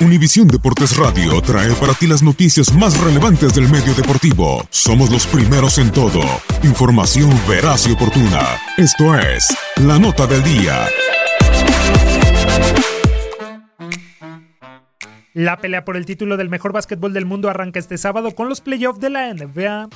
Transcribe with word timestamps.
Univisión 0.00 0.46
Deportes 0.46 0.96
Radio 0.96 1.40
trae 1.42 1.72
para 1.74 1.92
ti 1.94 2.06
las 2.06 2.22
noticias 2.22 2.72
más 2.72 2.98
relevantes 3.00 3.54
del 3.54 3.68
medio 3.68 3.92
deportivo. 3.94 4.64
Somos 4.70 5.10
los 5.10 5.26
primeros 5.26 5.78
en 5.78 5.90
todo. 5.90 6.20
Información 6.62 7.30
veraz 7.48 7.88
y 7.88 7.92
oportuna. 7.92 8.40
Esto 8.76 9.18
es 9.18 9.48
La 9.76 9.98
Nota 9.98 10.26
del 10.26 10.42
Día. 10.44 10.86
La 15.34 15.56
pelea 15.58 15.84
por 15.84 15.96
el 15.96 16.06
título 16.06 16.36
del 16.36 16.48
mejor 16.48 16.72
básquetbol 16.72 17.12
del 17.12 17.26
mundo 17.26 17.48
arranca 17.48 17.78
este 17.78 17.98
sábado 17.98 18.32
con 18.32 18.48
los 18.48 18.60
playoffs 18.60 19.00
de 19.00 19.10
la 19.10 19.34
NBA. 19.34 19.88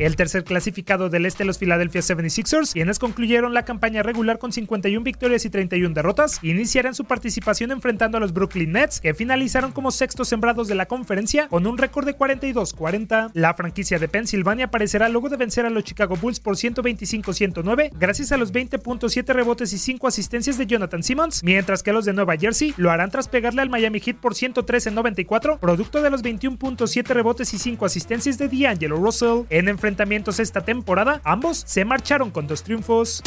El 0.00 0.16
tercer 0.16 0.44
clasificado 0.44 1.10
del 1.10 1.26
este, 1.26 1.44
los 1.44 1.58
Philadelphia 1.58 2.00
76ers, 2.00 2.72
quienes 2.72 2.98
concluyeron 2.98 3.52
la 3.52 3.66
campaña 3.66 4.02
regular 4.02 4.38
con 4.38 4.50
51 4.50 5.04
victorias 5.04 5.44
y 5.44 5.50
31 5.50 5.94
derrotas, 5.94 6.38
iniciarán 6.42 6.94
su 6.94 7.04
participación 7.04 7.70
enfrentando 7.70 8.16
a 8.16 8.20
los 8.20 8.32
Brooklyn 8.32 8.72
Nets, 8.72 8.98
que 9.02 9.12
finalizaron 9.12 9.72
como 9.72 9.90
sextos 9.90 10.28
sembrados 10.28 10.68
de 10.68 10.74
la 10.74 10.86
conferencia 10.86 11.48
con 11.48 11.66
un 11.66 11.76
récord 11.76 12.06
de 12.06 12.16
42-40. 12.16 13.32
La 13.34 13.52
franquicia 13.52 13.98
de 13.98 14.08
Pensilvania 14.08 14.64
aparecerá 14.64 15.10
luego 15.10 15.28
de 15.28 15.36
vencer 15.36 15.66
a 15.66 15.70
los 15.70 15.84
Chicago 15.84 16.16
Bulls 16.16 16.40
por 16.40 16.56
125-109, 16.56 17.90
gracias 17.92 18.32
a 18.32 18.38
los 18.38 18.54
20.7 18.54 19.34
rebotes 19.34 19.74
y 19.74 19.78
5 19.78 20.08
asistencias 20.08 20.56
de 20.56 20.64
Jonathan 20.64 21.02
Simmons, 21.02 21.44
mientras 21.44 21.82
que 21.82 21.92
los 21.92 22.06
de 22.06 22.14
Nueva 22.14 22.38
Jersey 22.38 22.72
lo 22.78 22.90
harán 22.90 23.10
tras 23.10 23.28
pegarle 23.28 23.60
al 23.60 23.68
Miami 23.68 24.00
Heat 24.00 24.16
por 24.16 24.32
113-94, 24.32 25.58
producto 25.58 26.00
de 26.00 26.08
los 26.08 26.22
21.7 26.22 27.04
rebotes 27.08 27.52
y 27.52 27.58
5 27.58 27.84
asistencias 27.84 28.38
de 28.38 28.48
D'Angelo 28.48 28.96
Russell. 28.96 29.42
En 29.50 29.68
enfrentamientos 29.90 30.38
esta 30.38 30.60
temporada, 30.60 31.20
ambos 31.24 31.64
se 31.66 31.84
marcharon 31.84 32.30
con 32.30 32.46
dos 32.46 32.62
triunfos. 32.62 33.22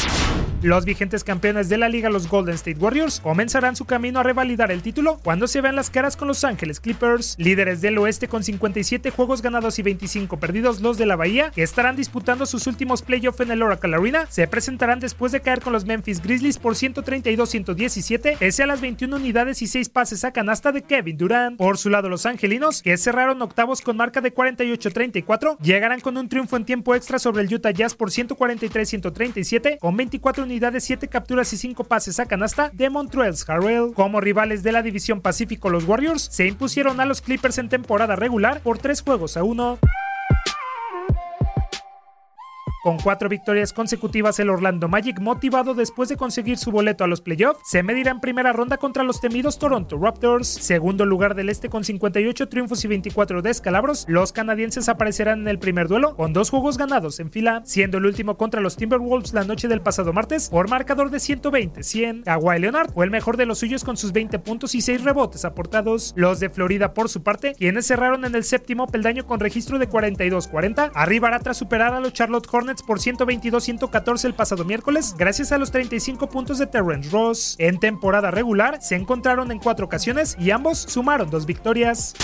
Los 0.64 0.86
vigentes 0.86 1.24
campeones 1.24 1.68
de 1.68 1.76
la 1.76 1.90
liga, 1.90 2.08
los 2.08 2.26
Golden 2.26 2.54
State 2.54 2.78
Warriors, 2.80 3.20
comenzarán 3.20 3.76
su 3.76 3.84
camino 3.84 4.20
a 4.20 4.22
revalidar 4.22 4.72
el 4.72 4.80
título 4.80 5.20
cuando 5.22 5.46
se 5.46 5.60
vean 5.60 5.76
las 5.76 5.90
caras 5.90 6.16
con 6.16 6.26
Los 6.26 6.42
Ángeles 6.42 6.80
Clippers, 6.80 7.34
líderes 7.36 7.82
del 7.82 7.98
oeste 7.98 8.28
con 8.28 8.42
57 8.42 9.10
juegos 9.10 9.42
ganados 9.42 9.78
y 9.78 9.82
25 9.82 10.38
perdidos, 10.38 10.80
los 10.80 10.96
de 10.96 11.04
la 11.04 11.16
Bahía, 11.16 11.50
que 11.54 11.62
estarán 11.62 11.96
disputando 11.96 12.46
sus 12.46 12.66
últimos 12.66 13.02
playoffs 13.02 13.40
en 13.40 13.50
el 13.50 13.62
Oracle 13.62 13.94
Arena, 13.94 14.26
se 14.30 14.48
presentarán 14.48 15.00
después 15.00 15.32
de 15.32 15.42
caer 15.42 15.60
con 15.60 15.74
los 15.74 15.84
Memphis 15.84 16.22
Grizzlies 16.22 16.56
por 16.56 16.76
132-117, 16.76 18.38
pese 18.38 18.62
a 18.62 18.66
las 18.66 18.80
21 18.80 19.16
unidades 19.16 19.60
y 19.60 19.66
6 19.66 19.90
pases 19.90 20.24
a 20.24 20.32
canasta 20.32 20.72
de 20.72 20.80
Kevin 20.80 21.18
Durant. 21.18 21.58
Por 21.58 21.76
su 21.76 21.90
lado, 21.90 22.08
los 22.08 22.24
angelinos, 22.24 22.80
que 22.80 22.96
cerraron 22.96 23.42
octavos 23.42 23.82
con 23.82 23.98
marca 23.98 24.22
de 24.22 24.34
48-34, 24.34 25.58
llegarán 25.58 26.00
con 26.00 26.16
un 26.16 26.30
triunfo 26.30 26.56
en 26.56 26.64
tiempo 26.64 26.94
extra 26.94 27.18
sobre 27.18 27.42
el 27.42 27.52
Utah 27.52 27.70
Jazz 27.70 27.94
por 27.94 28.08
143-137, 28.08 29.78
con 29.78 29.94
24 29.98 30.44
unidades, 30.44 30.53
7 30.80 31.08
capturas 31.08 31.52
y 31.52 31.56
5 31.56 31.84
pases 31.84 32.20
a 32.20 32.26
canasta 32.26 32.70
de 32.72 32.90
Montreal's 32.90 33.48
Harrell. 33.48 33.92
Como 33.94 34.20
rivales 34.20 34.62
de 34.62 34.72
la 34.72 34.82
división 34.82 35.20
Pacífico, 35.20 35.70
los 35.70 35.84
Warriors 35.84 36.28
se 36.30 36.46
impusieron 36.46 37.00
a 37.00 37.04
los 37.04 37.20
Clippers 37.20 37.58
en 37.58 37.68
temporada 37.68 38.16
regular 38.16 38.60
por 38.60 38.78
3 38.78 39.02
juegos 39.02 39.36
a 39.36 39.44
1. 39.44 39.78
Con 42.84 42.98
cuatro 42.98 43.30
victorias 43.30 43.72
consecutivas, 43.72 44.38
el 44.40 44.50
Orlando 44.50 44.88
Magic, 44.88 45.18
motivado 45.18 45.72
después 45.72 46.10
de 46.10 46.18
conseguir 46.18 46.58
su 46.58 46.70
boleto 46.70 47.02
a 47.02 47.06
los 47.06 47.22
playoffs, 47.22 47.62
se 47.64 47.82
medirá 47.82 48.10
en 48.10 48.20
primera 48.20 48.52
ronda 48.52 48.76
contra 48.76 49.04
los 49.04 49.22
temidos 49.22 49.58
Toronto 49.58 49.96
Raptors. 49.96 50.46
Segundo 50.46 51.06
lugar 51.06 51.34
del 51.34 51.48
este 51.48 51.70
con 51.70 51.82
58 51.82 52.46
triunfos 52.50 52.84
y 52.84 52.88
24 52.88 53.40
descalabros, 53.40 54.04
los 54.06 54.32
canadienses 54.32 54.90
aparecerán 54.90 55.40
en 55.40 55.48
el 55.48 55.58
primer 55.58 55.88
duelo 55.88 56.14
con 56.14 56.34
dos 56.34 56.50
juegos 56.50 56.76
ganados 56.76 57.20
en 57.20 57.30
fila, 57.30 57.62
siendo 57.64 57.96
el 57.96 58.04
último 58.04 58.36
contra 58.36 58.60
los 58.60 58.76
Timberwolves 58.76 59.32
la 59.32 59.44
noche 59.44 59.66
del 59.66 59.80
pasado 59.80 60.12
martes 60.12 60.50
por 60.50 60.68
marcador 60.68 61.08
de 61.08 61.16
120-100. 61.16 62.24
Kawhi 62.24 62.58
Leonard 62.58 62.92
fue 62.92 63.06
el 63.06 63.10
mejor 63.10 63.38
de 63.38 63.46
los 63.46 63.60
suyos 63.60 63.82
con 63.82 63.96
sus 63.96 64.12
20 64.12 64.40
puntos 64.40 64.74
y 64.74 64.82
6 64.82 65.04
rebotes 65.04 65.46
aportados. 65.46 66.12
Los 66.16 66.38
de 66.38 66.50
Florida, 66.50 66.92
por 66.92 67.08
su 67.08 67.22
parte, 67.22 67.54
quienes 67.54 67.86
cerraron 67.86 68.26
en 68.26 68.34
el 68.34 68.44
séptimo 68.44 68.88
peldaño 68.88 69.26
con 69.26 69.40
registro 69.40 69.78
de 69.78 69.88
42-40, 69.88 70.90
arribará 70.94 71.38
tras 71.38 71.56
superar 71.56 71.94
a 71.94 72.00
los 72.00 72.12
Charlotte 72.12 72.46
Hornets 72.52 72.73
por 72.82 72.98
122-114 72.98 74.24
el 74.24 74.34
pasado 74.34 74.64
miércoles, 74.64 75.14
gracias 75.16 75.52
a 75.52 75.58
los 75.58 75.70
35 75.70 76.28
puntos 76.28 76.58
de 76.58 76.66
Terrence 76.66 77.10
Ross. 77.10 77.56
En 77.58 77.78
temporada 77.78 78.30
regular, 78.30 78.82
se 78.82 78.96
encontraron 78.96 79.52
en 79.52 79.58
cuatro 79.58 79.86
ocasiones 79.86 80.36
y 80.38 80.50
ambos 80.50 80.78
sumaron 80.78 81.30
dos 81.30 81.46
victorias. 81.46 82.14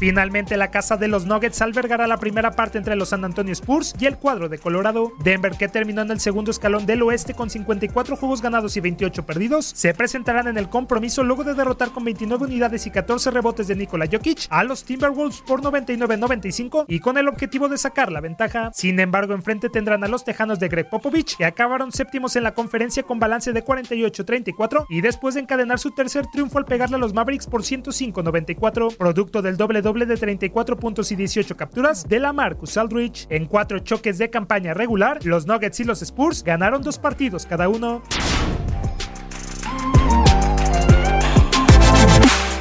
Finalmente, 0.00 0.56
la 0.56 0.70
casa 0.70 0.96
de 0.96 1.08
los 1.08 1.26
Nuggets 1.26 1.60
albergará 1.60 2.06
la 2.06 2.16
primera 2.16 2.52
parte 2.52 2.78
entre 2.78 2.96
los 2.96 3.10
San 3.10 3.22
Antonio 3.22 3.52
Spurs 3.52 3.94
y 4.00 4.06
el 4.06 4.16
cuadro 4.16 4.48
de 4.48 4.56
Colorado. 4.56 5.12
Denver, 5.22 5.52
que 5.58 5.68
terminó 5.68 6.00
en 6.00 6.10
el 6.10 6.20
segundo 6.20 6.50
escalón 6.50 6.86
del 6.86 7.02
oeste 7.02 7.34
con 7.34 7.50
54 7.50 8.16
juegos 8.16 8.40
ganados 8.40 8.78
y 8.78 8.80
28 8.80 9.26
perdidos, 9.26 9.66
se 9.66 9.92
presentarán 9.92 10.48
en 10.48 10.56
el 10.56 10.70
compromiso 10.70 11.22
luego 11.22 11.44
de 11.44 11.52
derrotar 11.52 11.90
con 11.90 12.04
29 12.04 12.46
unidades 12.46 12.86
y 12.86 12.90
14 12.90 13.30
rebotes 13.30 13.68
de 13.68 13.76
Nikola 13.76 14.06
Jokic 14.10 14.46
a 14.48 14.64
los 14.64 14.84
Timberwolves 14.84 15.42
por 15.42 15.60
99-95 15.60 16.86
y 16.88 17.00
con 17.00 17.18
el 17.18 17.28
objetivo 17.28 17.68
de 17.68 17.76
sacar 17.76 18.10
la 18.10 18.22
ventaja. 18.22 18.70
Sin 18.72 19.00
embargo, 19.00 19.34
enfrente 19.34 19.68
tendrán 19.68 20.02
a 20.02 20.08
los 20.08 20.24
Tejanos 20.24 20.58
de 20.58 20.68
Greg 20.68 20.88
Popovich, 20.88 21.36
que 21.36 21.44
acabaron 21.44 21.92
séptimos 21.92 22.36
en 22.36 22.44
la 22.44 22.54
conferencia 22.54 23.02
con 23.02 23.18
balance 23.18 23.52
de 23.52 23.62
48-34 23.62 24.86
y 24.88 25.02
después 25.02 25.34
de 25.34 25.42
encadenar 25.42 25.78
su 25.78 25.90
tercer 25.90 26.26
triunfo 26.28 26.56
al 26.56 26.64
pegarle 26.64 26.96
a 26.96 26.98
los 26.98 27.12
Mavericks 27.12 27.46
por 27.46 27.64
105-94, 27.64 28.96
producto 28.96 29.42
del 29.42 29.58
doble 29.58 29.82
doble 29.90 30.06
de 30.06 30.16
34 30.16 30.76
puntos 30.76 31.10
y 31.10 31.16
18 31.16 31.56
capturas 31.56 32.08
de 32.08 32.20
la 32.20 32.32
Marcus 32.32 32.76
Aldrich. 32.76 33.26
En 33.28 33.46
cuatro 33.46 33.80
choques 33.80 34.18
de 34.18 34.30
campaña 34.30 34.72
regular, 34.72 35.18
los 35.24 35.48
Nuggets 35.48 35.80
y 35.80 35.84
los 35.84 36.00
Spurs 36.00 36.44
ganaron 36.44 36.80
dos 36.80 36.96
partidos 36.96 37.44
cada 37.44 37.68
uno. 37.68 38.00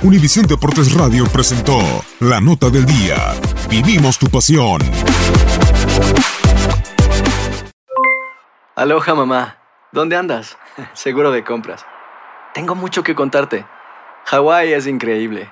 Univisión 0.01 0.47
Deportes 0.47 0.91
Radio 0.95 1.25
presentó 1.31 1.77
la 2.19 2.41
nota 2.41 2.71
del 2.71 2.85
día. 2.85 3.35
Vivimos 3.69 4.17
tu 4.17 4.25
pasión. 4.25 4.81
Aloha 8.75 9.13
mamá. 9.13 9.57
¿Dónde 9.91 10.15
andas? 10.15 10.57
Seguro 10.93 11.29
de 11.31 11.43
compras. 11.43 11.85
Tengo 12.55 12.73
mucho 12.73 13.03
que 13.03 13.13
contarte. 13.13 13.67
Hawái 14.25 14.73
es 14.73 14.87
increíble. 14.87 15.51